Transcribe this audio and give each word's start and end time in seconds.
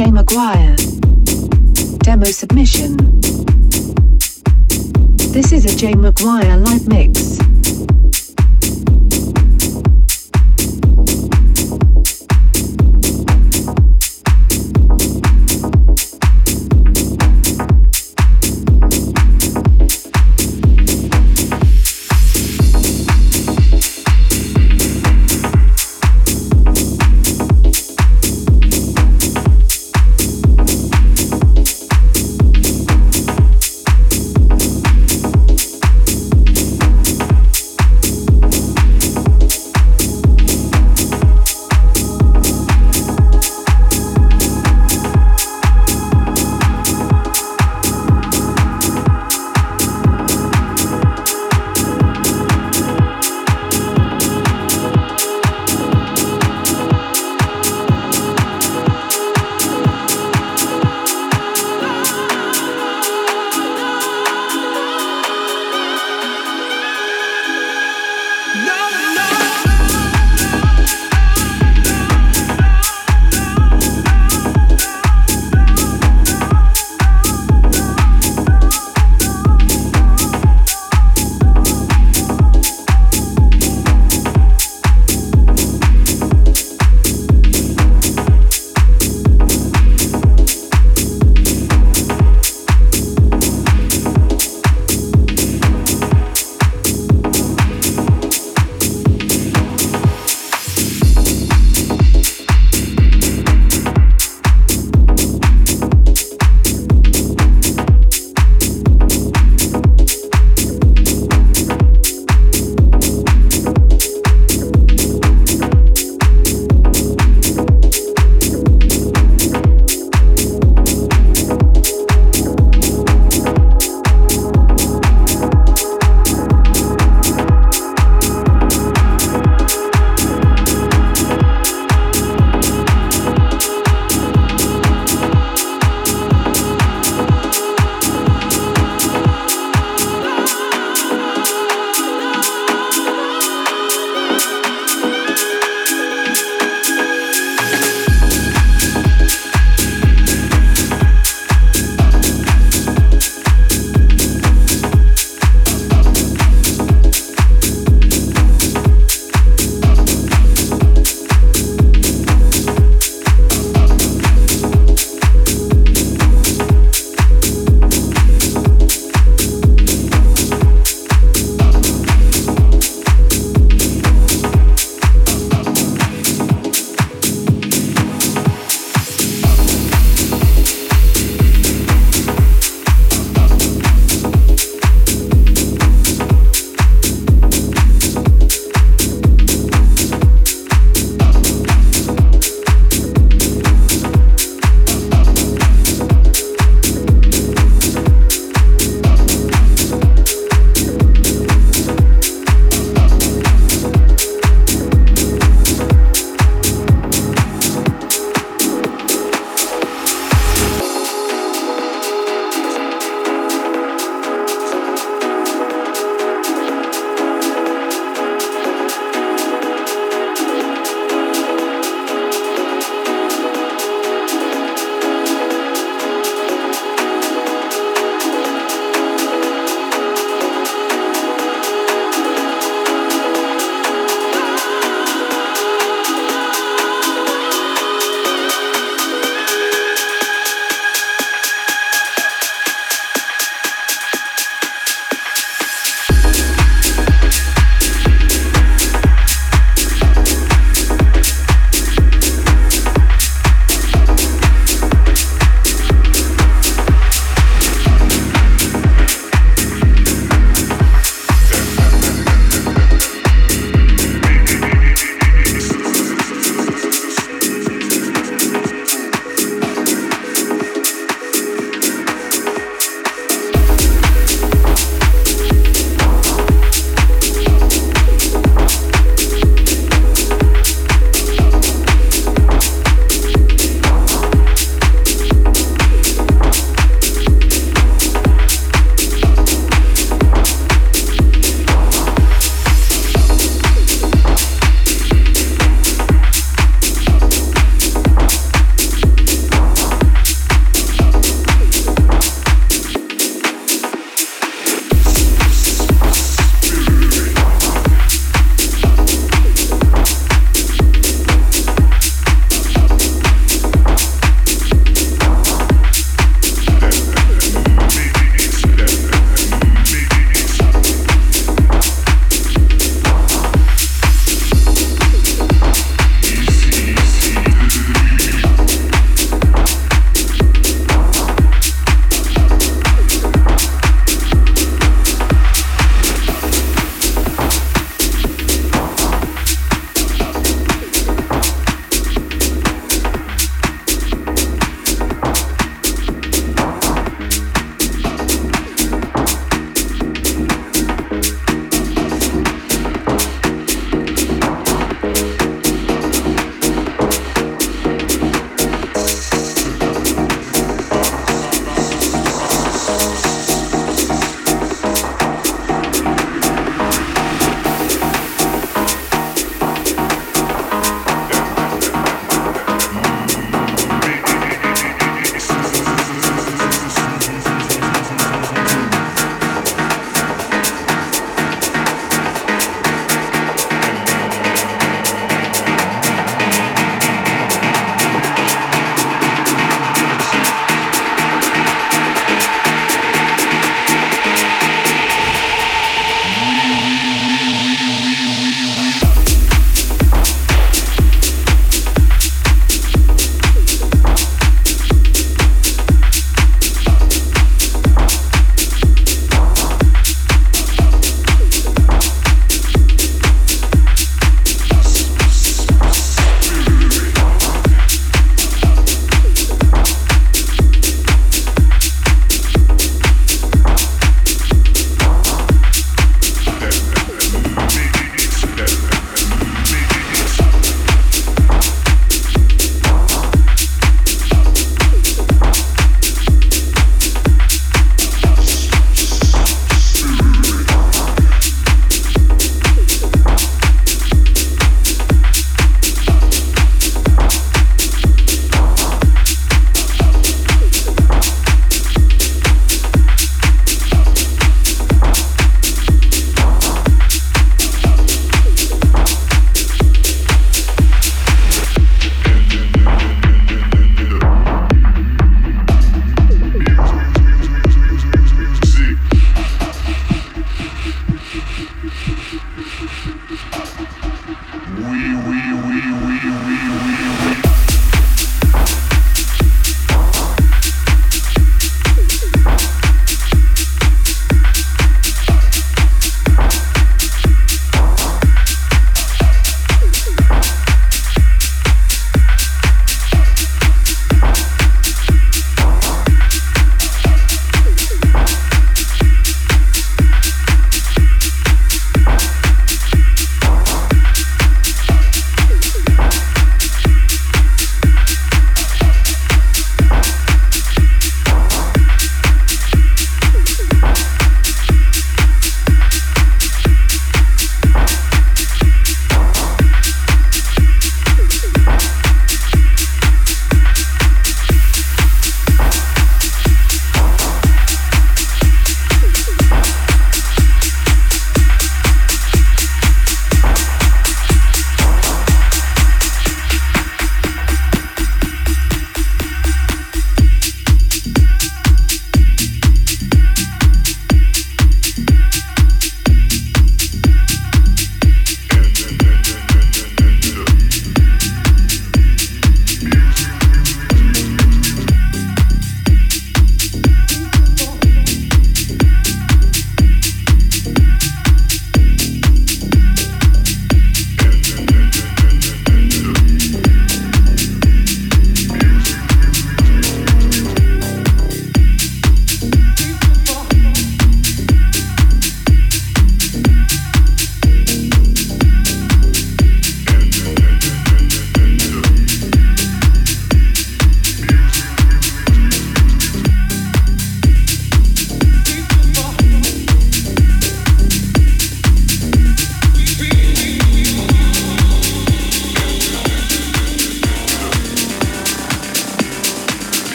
DJ 0.00 0.12
Maguire. 0.12 0.76
Demo 2.02 2.24
submission. 2.24 2.96
This 5.34 5.52
is 5.52 5.66
a 5.70 5.76
Jay 5.76 5.92
Maguire 5.92 6.56
live 6.56 6.88
mix. 6.88 7.38